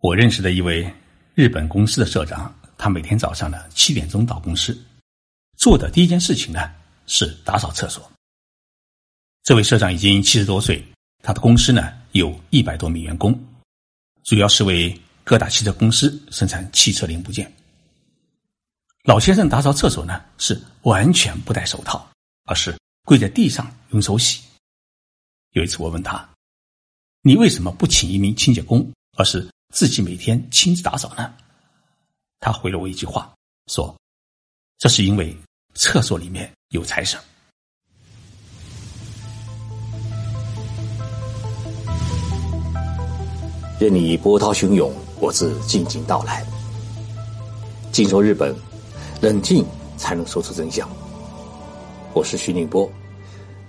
[0.00, 0.92] 我认识的一位
[1.34, 4.76] 日本公司的社长，他每天早上呢七点钟到公司，
[5.56, 6.70] 做的第一件事情呢
[7.06, 8.08] 是打扫厕所。
[9.42, 10.84] 这位社长已经七十多岁，
[11.22, 13.38] 他的公司呢有一百多名员工，
[14.22, 17.50] 主要是为各大汽车公司生产汽车零部件。
[19.04, 22.06] 老先生打扫厕所呢是完全不戴手套，
[22.44, 24.42] 而是跪在地上用手洗。
[25.52, 26.28] 有一次我问他
[27.22, 31.34] ：“你为什么不请一名清洁工，而是？”自己每天亲自打扫呢？
[32.40, 33.34] 他回了我一句话，
[33.66, 33.94] 说
[34.78, 35.36] ：“这是因为
[35.74, 37.20] 厕所里面有财神。”
[43.78, 44.90] 任你波涛汹涌，
[45.20, 46.42] 我自静静到来。
[47.92, 48.56] 静说日本，
[49.20, 49.66] 冷静
[49.98, 50.88] 才能说出真相。
[52.14, 52.90] 我是徐宁波，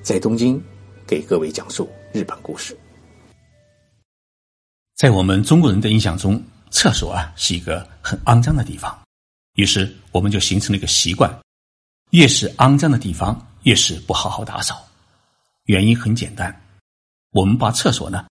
[0.02, 0.64] 在东京
[1.06, 2.78] 给各位讲述日本故事。
[4.98, 9.00] 在我们中国人的印象中，厕所啊是一个很肮脏的地方，
[9.54, 11.32] 于是我们就形成了一个习惯：
[12.10, 14.84] 越是肮脏的地方，越是不好好打扫。
[15.66, 16.64] 原因很简单，
[17.30, 18.26] 我们把厕所呢，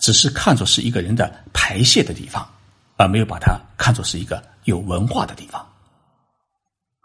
[0.00, 2.44] 只是看作是一个人的排泄的地方，
[2.96, 5.64] 而没有把它看作是一个有文化的地方。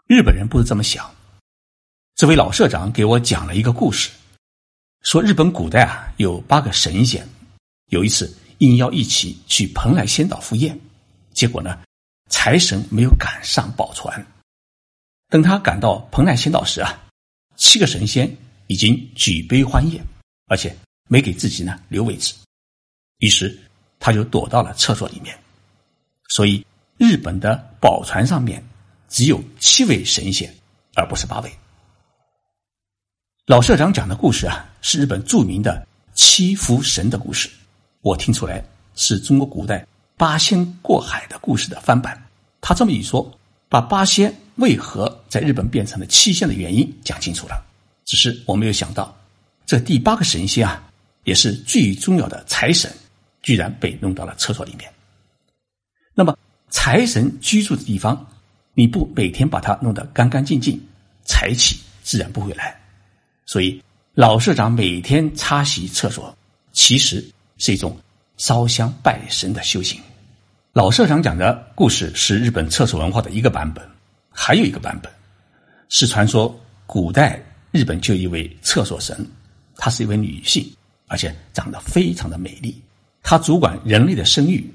[0.08, 1.08] 日本人不是这么想。
[2.16, 4.10] 这位老社长给我讲了一个故事，
[5.02, 7.24] 说日本古代啊有八个神仙，
[7.90, 8.36] 有一次。
[8.58, 10.78] 应邀一起去蓬莱仙岛赴宴，
[11.32, 11.78] 结果呢，
[12.28, 14.24] 财神没有赶上宝船。
[15.28, 17.02] 等他赶到蓬莱仙岛时啊，
[17.56, 18.30] 七个神仙
[18.66, 20.04] 已经举杯欢宴，
[20.46, 20.76] 而且
[21.08, 22.34] 没给自己呢留位置。
[23.18, 23.58] 于是
[23.98, 25.36] 他就躲到了厕所里面。
[26.28, 26.64] 所以
[26.96, 28.62] 日本的宝船上面
[29.08, 30.54] 只有七位神仙，
[30.94, 31.52] 而不是八位。
[33.46, 37.50] 老社长讲的故事啊，是日本著名的七福神的故事。
[38.04, 38.62] 我听出来
[38.96, 42.22] 是中国古代八仙过海的故事的翻版。
[42.60, 43.32] 他这么一说，
[43.70, 47.64] 把八仙为何在日本变成了七仙的原因讲清楚了。
[48.04, 49.16] 只是我没有想到，
[49.64, 50.84] 这第八个神仙啊，
[51.24, 52.92] 也是最重要的财神，
[53.42, 54.92] 居然被弄到了厕所里面。
[56.14, 56.36] 那么
[56.68, 58.26] 财神居住的地方，
[58.74, 60.78] 你不每天把它弄得干干净净，
[61.24, 62.78] 财气自然不会来。
[63.46, 63.82] 所以
[64.12, 66.36] 老社长每天擦洗厕所，
[66.74, 67.24] 其实。
[67.58, 67.96] 是一种
[68.36, 70.00] 烧香拜神的修行。
[70.72, 73.88] 老社长讲的故事是日本厕所文化的一个版本，
[74.30, 75.12] 还有一个版本
[75.88, 76.52] 是传说
[76.84, 79.24] 古代日本就一位厕所神，
[79.76, 80.68] 她是一位女性，
[81.06, 82.82] 而且长得非常的美丽，
[83.22, 84.68] 她主管人类的生育，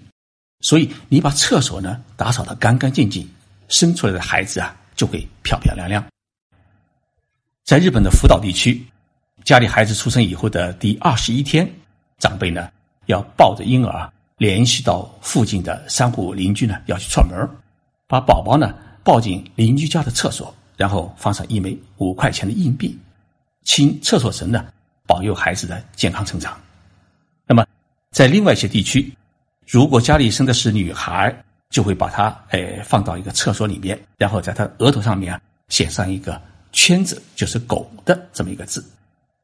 [0.61, 3.27] 所以你把厕所呢打扫的干干净净，
[3.67, 6.01] 生出来的孩子啊就会漂漂亮亮。
[7.65, 8.81] 在日本的福岛地区，
[9.43, 11.69] 家里孩子出生以后的第二十一天。
[12.19, 12.69] 长辈呢
[13.07, 17.49] 要抱着婴儿联系到附近的三户邻居呢要去串门
[18.07, 22.97] 把宝宝呢抱进邻居家的厕所，然后放上一枚五块钱的硬币，
[23.63, 24.65] 请厕所神呢
[25.07, 26.55] 保佑孩子的健康成长。
[27.47, 27.65] 那么
[28.11, 29.11] 在另外一些地区，
[29.67, 31.35] 如果家里生的是女孩，
[31.69, 36.39] 就会把她哎放到一个厕所里面，然后在她额头上面啊写上一个
[36.71, 38.83] 圈子，就是狗的这么一个字，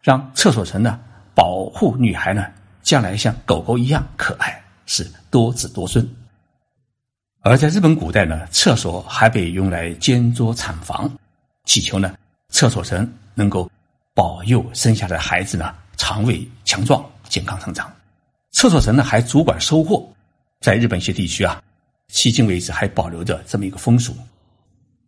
[0.01, 0.99] 让厕所神呢
[1.33, 2.45] 保护女孩呢。
[2.85, 6.07] 将来像狗狗一样可爱，是多子多孙。
[7.41, 11.11] 而在日本古代呢，厕所还被用来煎桌产房，
[11.65, 12.15] 祈求呢
[12.49, 13.69] 厕所神能够
[14.13, 17.91] 保佑生下的孩子呢肠胃强壮、健康成长。
[18.51, 20.07] 厕所神呢还主管收获，
[20.61, 21.59] 在日本一些地区啊，
[22.11, 24.15] 迄今为止还保留着这么一个风俗。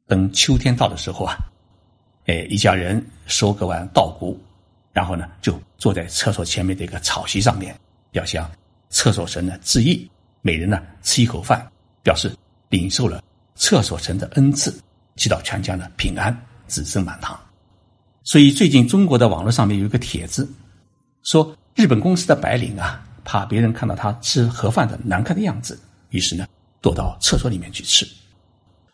[0.08, 1.38] 等秋天到的时候啊，
[2.26, 4.36] 哎，一家人收割完稻谷。
[4.98, 7.80] 然后呢，就坐在厕所前面的一个草席上面，
[8.14, 8.50] 要向
[8.90, 10.10] 厕所神呢致意，
[10.42, 11.72] 每人呢吃一口饭，
[12.02, 12.36] 表示
[12.70, 14.74] 领受了厕所神的恩赐，
[15.16, 16.36] 祈祷全家呢平安，
[16.66, 17.40] 子孙满堂。
[18.24, 20.50] 所以最近中国的网络上面有一个帖子，
[21.22, 25.80] 说日本公司的白领啊，怕别人看到他吃盒饭的难看的样子，
[26.10, 26.48] 于是呢
[26.82, 28.04] 躲到厕所里面去吃。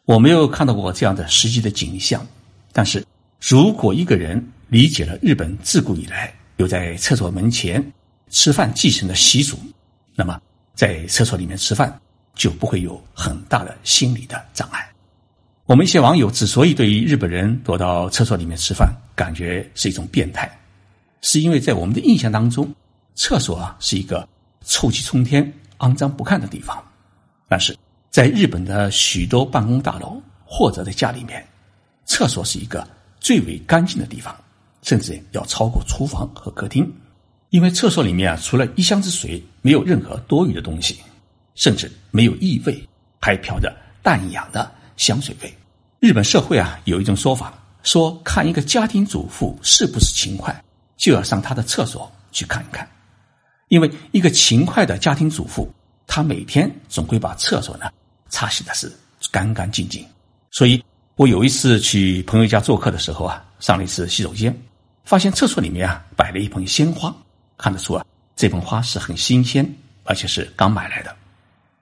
[0.03, 2.27] 我没有看到过这样的实际的景象，
[2.73, 3.01] 但是
[3.39, 4.45] 如果一个人。
[4.73, 7.93] 理解了日本自古以来有在厕所门前
[8.31, 9.55] 吃饭祭神的习俗，
[10.15, 10.41] 那么
[10.73, 11.95] 在厕所里面吃饭
[12.33, 14.91] 就不会有很大的心理的障碍。
[15.65, 20.51] 我们一些网友之所以对于日本人躲到厕所里面吃饭感觉是一种变态，
[21.21, 22.73] 是因为在我们的印象当中，
[23.13, 24.27] 厕所啊是一个
[24.65, 26.83] 臭气冲天、肮脏不堪的地方。
[27.47, 27.77] 但是
[28.09, 31.45] 在日本的许多办公大楼或者在家里面，
[32.05, 32.87] 厕所是一个
[33.19, 34.35] 最为干净的地方。
[34.83, 36.87] 甚至要超过厨房和客厅，
[37.49, 40.99] 因为厕所里面啊，除了一箱子水，没有任何多余的东西。
[41.55, 42.83] 甚至没有异味，
[43.21, 43.71] 还飘着
[44.01, 45.53] 淡雅的香水味。
[45.99, 47.53] 日本社会啊，有一种说法，
[47.83, 50.63] 说看一个家庭主妇是不是勤快，
[50.97, 52.89] 就要上她的厕所去看一看，
[53.67, 55.71] 因为一个勤快的家庭主妇，
[56.07, 57.85] 她每天总会把厕所呢
[58.29, 58.91] 擦洗的是
[59.31, 60.03] 干干净净。
[60.49, 60.83] 所以
[61.17, 64.51] 我有一次去朋友家做客的时候啊，上了一次洗手间，
[65.03, 67.15] 发现厕所里面啊摆了一盆鲜花，
[67.57, 68.05] 看得出啊
[68.35, 69.67] 这盆花是很新鲜，
[70.03, 71.15] 而且是刚买来的。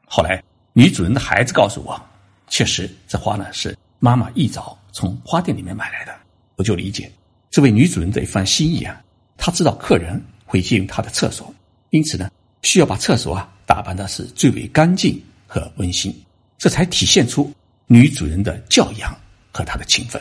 [0.06, 2.02] 后来女主人的孩子告诉我，
[2.48, 3.78] 确实这花呢是。
[4.04, 6.16] 妈妈一早从花店里面买来的，
[6.56, 7.12] 我就理解
[7.52, 9.00] 这位女主人的一番心意啊。
[9.38, 11.54] 她知道客人会进入她的厕所，
[11.92, 12.28] 因此呢，
[12.64, 16.12] 需要把厕所啊打扮的是最为干净和温馨，
[16.58, 17.54] 这才体现出
[17.86, 19.16] 女主人的教养
[19.52, 20.20] 和她的情分。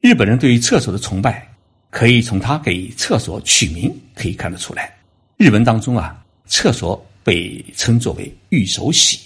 [0.00, 1.46] 日本人对于厕所的崇拜，
[1.90, 4.94] 可以从他给厕所取名可以看得出来。
[5.36, 9.18] 日文当中啊，厕所被称作为“御手洗”，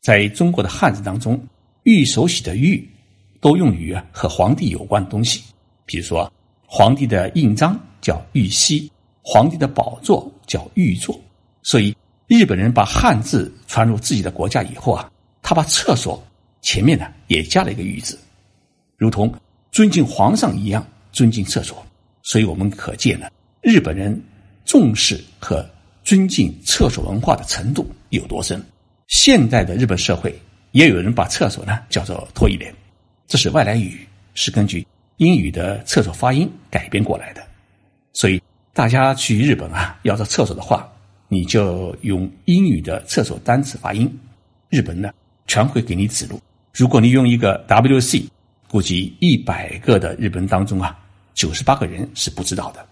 [0.00, 1.40] 在中国的汉字当中
[1.84, 2.86] ，“御手洗”的“御”。
[3.40, 5.40] 都用于和皇帝有关的东西，
[5.86, 6.28] 比如说
[6.66, 8.90] 皇帝的印章叫玉玺，
[9.22, 11.16] 皇帝的宝座叫玉座。
[11.62, 11.96] 所以
[12.26, 15.08] 日本人把汉字传入自己的国家以后啊，
[15.40, 16.20] 他把厕所
[16.62, 18.18] 前面呢也加了一个玉字，
[18.96, 19.32] 如同
[19.70, 21.86] 尊敬皇上一样尊敬厕所。
[22.28, 23.26] 所以我们可见呢，
[23.62, 24.22] 日本人
[24.66, 25.66] 重视和
[26.04, 28.62] 尊敬厕所文化的程度有多深。
[29.06, 30.38] 现代的日本社会
[30.72, 32.70] 也有人把厕所呢叫做脱衣帘。
[33.26, 34.86] 这是外来语，是根据
[35.16, 37.42] 英语的厕所发音改编过来的，
[38.12, 38.38] 所以
[38.74, 40.86] 大家去日本啊，要到厕所的话，
[41.28, 44.06] 你就用英语的厕所单词发音，
[44.68, 45.10] 日本呢
[45.46, 46.38] 全会给你指路。
[46.74, 48.28] 如果你用一个 W C，
[48.68, 50.94] 估计一百个的日本当中啊，
[51.38, 52.84] 九十八个人是不知道的。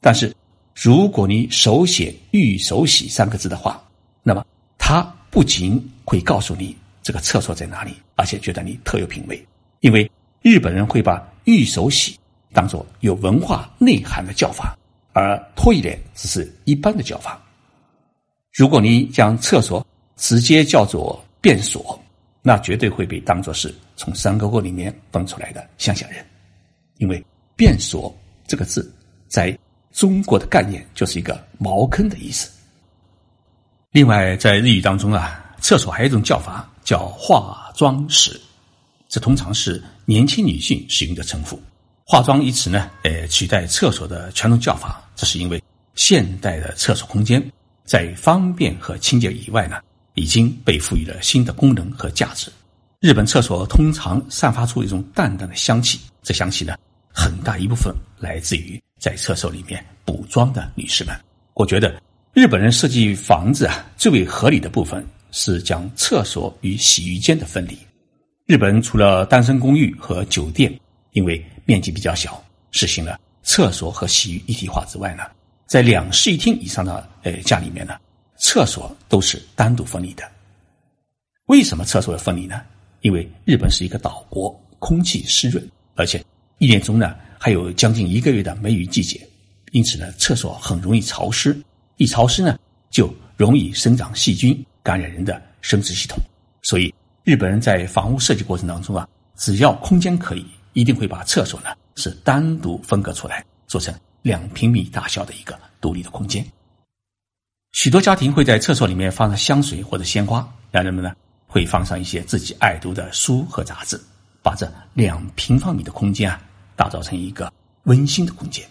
[0.00, 0.32] 但是
[0.72, 3.82] 如果你手写“玉手洗”三个字的话，
[4.22, 4.46] 那么
[4.78, 9.44] 他不仅会告诉你这个厕所在哪里，而且觉得你特有品味。
[9.80, 10.08] 因为
[10.42, 12.16] 日本人会把玉手洗
[12.52, 14.78] 当做有文化内涵的叫法，
[15.12, 17.42] 而脱衣脸只是一般的叫法。
[18.52, 19.84] 如果你将厕所
[20.16, 22.00] 直接叫做便所，
[22.42, 26.24] 那绝对会被当作是从山沟沟里面蹦出来的乡下人。
[26.98, 27.24] 因为
[27.62, 28.12] 便所
[28.44, 28.92] 这个字
[29.28, 29.56] 在
[29.92, 32.50] 中国的概念就是一个茅坑的意思。
[33.92, 38.40] 另外，在日语当中啊，厕所还有一种叫法叫化妆室。
[39.08, 41.56] 这通常是年轻女性使用的称呼
[42.04, 45.00] ，“化妆”一词呢，呃，取代厕所的传统叫法。
[45.14, 45.62] 这是因为
[45.94, 47.40] 现代的厕所空间
[47.84, 49.76] 在方便和清洁以外呢，
[50.14, 52.50] 已经被赋予了新的功能和价值。
[52.98, 56.76] 日本厕所通常散发出一种淡淡的香气，这香气呢，
[57.12, 61.14] 很大一部分来自于在厕所里面补妆的女士们。
[61.54, 62.00] 我觉得
[62.32, 67.78] 日本人设计房子啊，最为合理的部分是将厕所与洗浴间的分离。
[68.46, 70.72] 日本除了单身公寓和酒店，
[71.12, 75.24] 因为面积比较小，实行了厕所和洗浴一体化之外呢，
[75.66, 77.98] 在两室一厅以上的呃家里面呢，
[78.38, 80.24] 厕所都是单独分离的。
[81.46, 82.62] 为什么厕所要分离呢？
[83.00, 84.48] 因为日本是一个岛国，
[84.78, 86.21] 空气湿润，而且
[86.62, 89.20] 一年中呢还有将近一个月的梅雨季节，
[89.72, 91.60] 因此呢，厕所很容易潮湿，
[91.96, 92.56] 一潮湿呢
[92.88, 96.16] 就容易生长细菌，感染人的生殖系统，
[96.62, 96.94] 所以。
[97.24, 106.44] 日本人在房屋设计过程当中啊，只要空间可以，一定会把厕所呢是单独分割出来，做成两平米大小的一个独立的空间。
[107.72, 111.12] 许多家庭会在厕所里面放上香水或者鲜花，让人们呢
[111.46, 114.00] 会放上一些自己爱读的书和杂志，
[114.42, 116.42] 把这两平方米的空间啊
[116.76, 117.52] 打造成一个
[117.84, 118.66] 温馨的空间。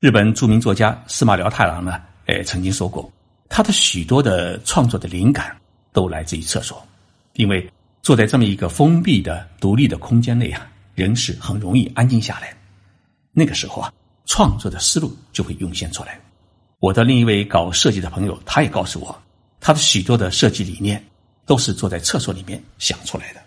[0.00, 3.10] 日本著名作家司马辽太郎呢，呃，曾经说过，
[3.48, 5.56] 他的许多的创作的灵感
[5.92, 6.80] 都来自于厕所。
[7.34, 7.68] 因为
[8.02, 12.52] 坐在这么一个封闭的、独立的空间内啊，人是很容易安静下来。
[13.32, 13.92] 那个时候啊，
[14.24, 16.20] 创作的思路就会涌现出来。
[16.80, 19.22] 我的另一位搞设计的朋友，他也告诉我，
[19.60, 21.04] 他的许多的设计理念
[21.46, 23.40] 都是坐在厕所里面想出来的。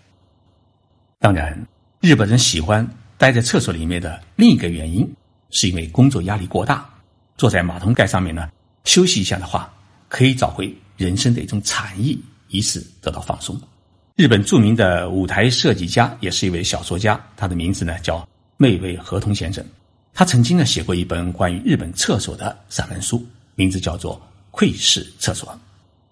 [1.18, 1.66] 当然，
[2.00, 2.86] 日本人喜欢
[3.18, 5.08] 待在厕所里面的另一个原因，
[5.50, 6.88] 是因为工作压力过大，
[7.36, 8.48] 坐在马桶盖上面呢
[8.84, 9.72] 休息一下的话，
[10.08, 13.58] 可以找回人生的一种禅意，以此得到放松。
[14.16, 18.26] 日本著名的舞台设计家，也是一位小说家，他的名字呢叫
[18.56, 19.64] 妹尾和同先生。
[20.14, 24.16] 他曾经呢写过一本关于日本厕所的散文书，名字叫做
[24.50, 25.48] 《窥视厕所》。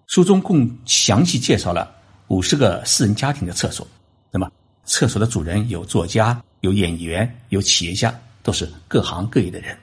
[0.07, 1.93] 书中共详细介绍了
[2.27, 3.87] 五十个私人家庭的厕所。
[4.31, 4.51] 那么，
[4.91, 9.75] 厕所的主人有作家、有演员、有企业家，都是各行各业的人。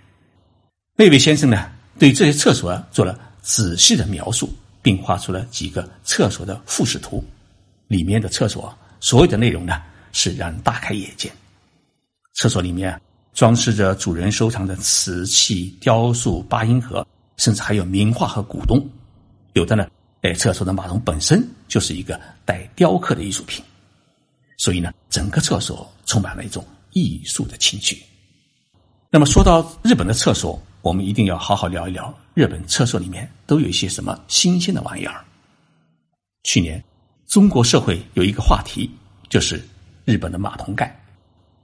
[0.95, 7.25] 那位先生呢，对这些厕所做了仔细的描述，并画出了几个厕所的复式图，
[7.87, 9.81] 里面的厕所所有的内容呢
[10.13, 11.33] 是让人大开眼界。
[12.35, 13.01] 厕所里面
[13.33, 17.05] 装饰着主人收藏的瓷器、雕塑、八音盒，
[17.39, 18.87] 甚至还有名画和古董。
[19.55, 19.87] 有的呢，
[20.21, 23.65] 哎，厕所的马桶本身就是一个带雕刻的艺术品，
[24.69, 28.03] 所以呢，整个厕所充满了一种艺术的情趣。
[29.09, 35.25] 那么说到日本的厕所，我们一定要好好聊一聊日本厕所里面都有一些什么新鲜的玩意儿。
[36.43, 36.85] 去年，
[37.27, 38.91] 中国社会有一个话题，
[39.31, 39.59] 就是
[40.05, 40.95] 日本的马桶盖。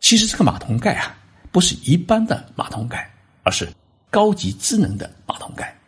[0.00, 1.14] 其实这个马桶盖啊，
[1.52, 3.06] 不是一般的马桶盖，
[3.42, 3.70] 而是
[4.08, 5.78] 高级智能的马桶盖。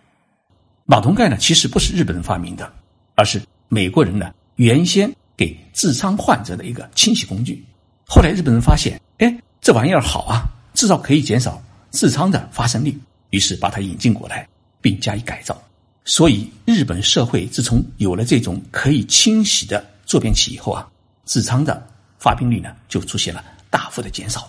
[0.84, 2.70] 马桶盖呢，其实不是日本人发明的，
[3.14, 7.64] 而是美国人呢原先给痔疮患者的一个清洗工具。
[8.06, 10.42] 后来日本人发现，哎，这玩意儿好啊。
[10.74, 12.94] 至少可以减少痔疮的发生率，
[13.30, 14.46] 于是把它引进过来，
[14.82, 15.56] 并加以改造。
[16.04, 20.86] 所以，日本社会自从有了这种可以清洗的坐便器以后啊，
[21.26, 21.82] 痔疮的
[22.18, 24.46] 发病率呢就出现了大幅的减少。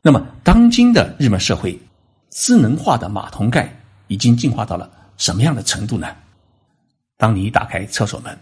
[0.00, 1.78] 那么，当今的日本社会，
[2.30, 3.70] 智能化的马桶盖
[4.06, 6.08] 已经进化到了什么样的程度呢？
[7.18, 8.36] 当你打开厕所门，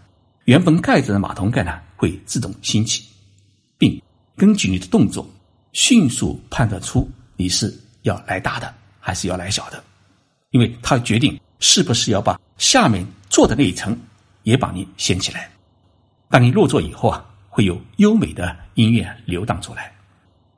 [0.46, 3.04] 原本盖着的马桶盖呢会自动掀起，
[3.76, 4.00] 并
[4.36, 5.28] 根据你的动作。
[5.72, 9.84] 迅速判断出你是要来大的还是要来小的，
[10.52, 13.94] 因为它决定是不是要把下面坐的那一层
[14.44, 15.50] 也把你掀起来。
[16.30, 19.92] 当你落座以后啊，会有优美的音乐流荡出来，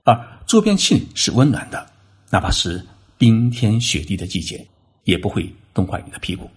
[0.04, 0.16] 而
[0.47, 1.90] 坐便器是温暖的，
[2.30, 4.64] 哪怕是冰天雪地的季节，
[5.02, 6.49] 也不会冻坏你的屁股。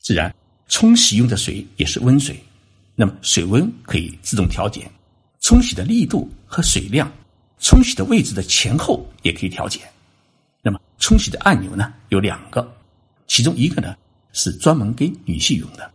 [0.00, 0.34] 自然，
[0.68, 2.42] 冲洗用的水也是温水，
[2.94, 4.90] 那么水温可以自动调节，
[5.40, 7.10] 冲洗的力度和水量。
[7.58, 9.80] 冲洗的位置的前后也可以调节。
[10.60, 12.76] 那么，冲洗的按钮呢有两个，
[13.26, 13.96] 其中一个呢
[14.34, 15.90] 是专门给女性用的。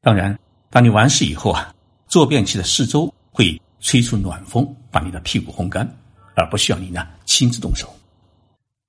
[0.00, 0.36] 当然，
[0.70, 1.72] 当你完事以后啊，
[2.08, 5.88] 坐便器的四周会吹出暖风，把你的屁股烘干，
[6.34, 7.94] 而不需要你呢亲自动手。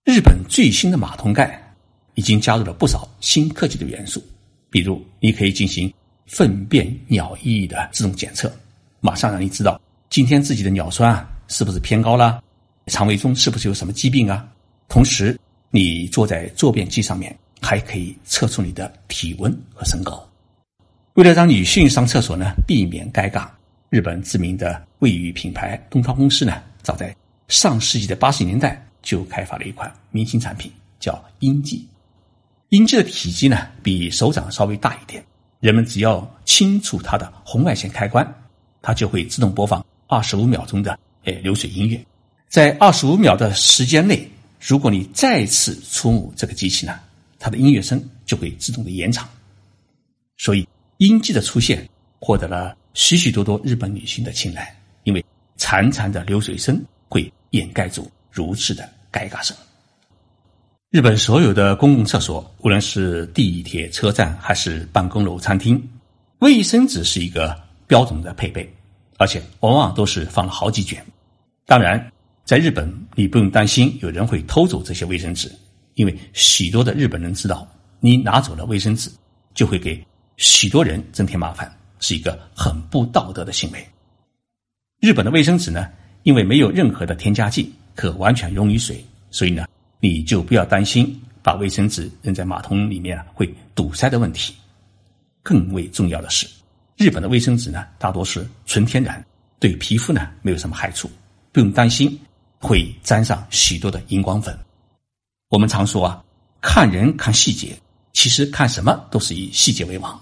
[0.03, 1.75] 日本最新的马桶盖
[2.15, 4.25] 已经加入了不少新科技的元素，
[4.69, 5.91] 比如你可以进行
[6.27, 8.51] 粪便尿液的自动检测，
[8.99, 11.29] 马上让你知道今天自己的尿酸啊。
[11.51, 12.43] 是不是偏高了？
[12.85, 14.47] 肠胃中是不是有什么疾病啊？
[14.87, 15.35] 同时，
[15.71, 20.23] 你坐在坐便器上面，还可以测出你的体温和身高。
[21.15, 23.49] 为了让女性上厕所呢，避免尴尬，
[23.89, 27.15] 日本知名的卫浴品牌东方公司呢，早在
[27.47, 31.88] 上世纪的八十年代就开发了一款明星产品，叫阴记。
[32.69, 35.25] 音记的体积呢，比手掌稍微大一点，
[35.59, 38.25] 人们只要轻触它的红外线开关，
[38.79, 40.97] 它就会自动播放二十五秒钟的。
[41.25, 41.99] 哎，流水音乐，
[42.47, 44.29] 在二十五秒的时间内，
[44.61, 46.99] 如果你再次触摸这个机器呢，
[47.39, 49.27] 它的音乐声就会自动的延长。
[50.37, 54.73] 所以，音机的出现获得了许许多多日本女性的青睐，
[55.05, 55.25] 因为
[55.57, 59.57] 潺潺的流水声会掩盖住如此的尴尬声。
[60.91, 65.79] 日本所有的公共厕所，无论是地铁、车站还是办公楼、餐厅，
[66.39, 67.55] 卫生纸是一个
[67.85, 68.67] 标准的配备。
[69.19, 71.05] 而且往往都是放了好几卷。
[71.67, 72.11] 当然，
[72.43, 75.51] 在日本你不用担心有人会偷走这些卫生纸，
[75.93, 77.67] 因为许多的日本人知道，
[77.99, 79.11] 你拿走了卫生纸，
[79.53, 80.03] 就会给
[80.37, 83.87] 许多人增添麻烦，是一个很不道德的行为。
[85.01, 85.87] 日本的卫生纸呢，
[86.23, 89.67] 因为没有任何的添加剂，可完全溶于水，所以呢，
[89.99, 94.53] 你就不要担心把卫生纸扔在马桶里面会堵塞的问题。
[95.41, 96.47] 更为重要的是。
[96.97, 99.25] 日本的卫生纸呢，大多是纯天然，
[99.57, 101.09] 对皮肤呢没有什么害处，
[101.51, 102.19] 不用担心
[102.59, 104.57] 会沾上许多的荧光粉。
[105.47, 106.23] 我们常说啊，
[106.61, 107.75] 看人看细节，
[108.11, 110.19] 其实看什么都是以细节为王。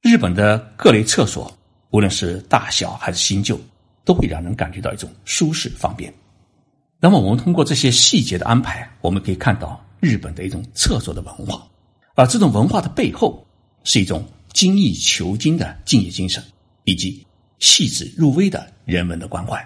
[0.00, 1.54] 日本的各类厕所，
[1.90, 3.60] 无论是大小还是新旧，
[4.04, 6.12] 都会让人感觉到一种舒适方便。
[7.04, 11.62] 那么，我们通过这些细节的安排，我们可以看到日本的一种厕所的文化，
[12.14, 13.46] 而这种文化的背后
[13.84, 14.26] 是一种。
[14.54, 16.40] 精益求精的敬业精神，
[16.84, 17.26] 以及
[17.58, 19.60] 细致入微的人文的关怀。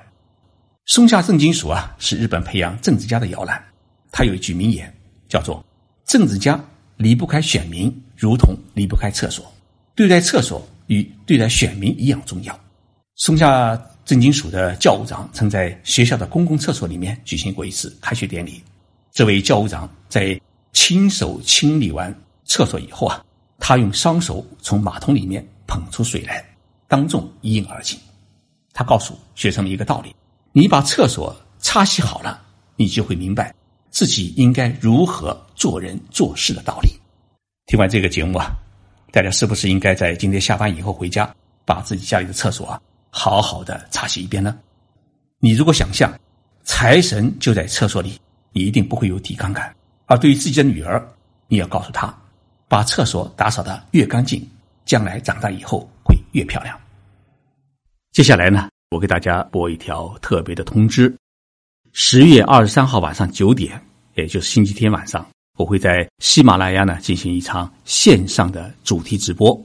[0.87, 3.63] 松下正金属啊，是日本培养政治家的摇篮。
[4.11, 4.91] 他有一句名言，
[5.29, 5.63] 叫做
[6.09, 6.59] “政治家
[6.97, 9.45] 离不开选民，如同离不开厕所。
[9.95, 12.59] 对待厕所与对待选民一样重要。”
[13.17, 13.77] 松下
[14.09, 18.65] 正金属的教务长曾在学校的公共厕所里面举行过一次开学典礼。
[19.13, 20.41] 这位教务长在
[20.73, 22.13] 亲手清理完
[22.47, 23.23] 厕所以后啊。
[23.59, 26.43] 他用双手从马桶里面捧出水来，
[26.87, 27.99] 当众一饮而尽。
[28.73, 30.15] 他告诉学生们一个道理：
[30.53, 32.41] 你把厕所擦洗好了，
[32.77, 33.53] 你就会明白
[33.91, 36.89] 自己应该如何做人做事的道理。
[37.67, 38.53] 听完这个节目啊，
[39.13, 41.29] 大家是不是应该在今天下班以后回家，
[41.67, 44.59] 把自己家里的厕所啊好好的擦洗一遍呢？
[45.41, 46.13] 你如果想象
[46.65, 48.19] 财神就在厕所里，
[48.53, 49.75] 你一定不会有抵抗感。
[50.07, 51.07] 而对于自己的女儿，
[51.49, 52.13] 你要告诉她，
[52.67, 54.47] 把厕所打扫的越干净，
[54.85, 56.79] 将来长大以后会越漂亮。
[58.13, 61.15] 接下来呢，我给大家播一条特别的通知：
[61.93, 63.81] 十月二十三号晚上九点，
[64.15, 69.59] 也就是星期天晚上，我会在喜马拉雅呢进行一场线上的主题直播，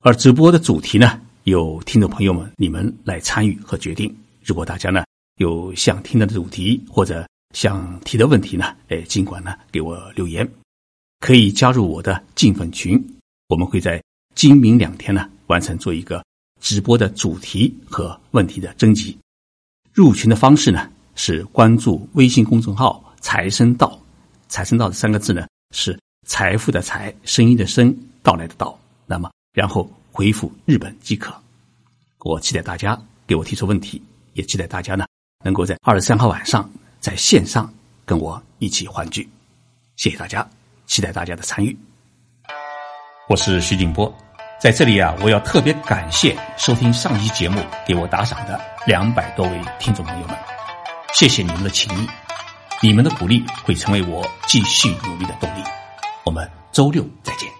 [0.00, 4.16] 而直播的主题呢，有听众朋友们你们来参与和决定。
[4.44, 5.02] 如果大家呢
[5.38, 10.48] 有想听的主题或者想提的问题呢，哎，尽管呢给我留言，
[11.18, 13.04] 可以加入我的进粉群，
[13.48, 14.00] 我们会在
[14.36, 16.24] 今明两天呢完成做一个
[16.60, 19.18] 直播的主题和问题的征集。
[19.92, 24.00] 入群的方式呢是关注微信公众号“财生道
[24.46, 27.92] ”，“财生道”的三个字呢是财富的财，声音的声，
[28.22, 28.78] 到来的到。
[29.04, 29.90] 那么然后
[30.20, 31.34] 回复日本即可。
[32.18, 34.02] 我期待大家给我提出问题，
[34.34, 35.06] 也期待大家呢
[35.42, 36.70] 能够在二十三号晚上。
[37.00, 37.72] 在线上
[38.04, 39.26] 跟我一起欢聚，
[39.96, 40.46] 谢谢大家，
[40.84, 41.74] 期待大家的参与。
[43.30, 44.14] 我是徐景波，
[44.60, 50.36] 在这里啊，我要特别感谢收听上期节目给我打赏的两百多位听众朋友们，
[51.14, 52.06] 谢谢你们的情谊，
[52.82, 55.64] 你们的鼓励会成为我继续努力的动力。
[56.26, 57.59] 我们周六再见。